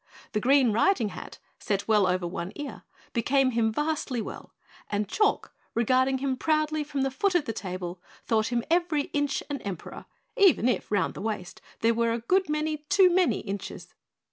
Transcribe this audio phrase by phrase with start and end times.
[0.31, 4.51] The green riding hat, set well over one ear, became him vastly well
[4.89, 9.43] and Chalk, regarding him proudly from the foot of the table, thought him every inch
[9.47, 13.93] an Emperor, even if round the waist there were a good many too many inches.